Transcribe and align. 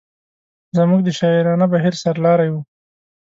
زموږ 0.77 0.99
د 1.03 1.09
شاعرانه 1.19 1.65
بهیر 1.73 1.95
سر 2.03 2.15
لاری 2.25 2.49
و. 2.51 2.55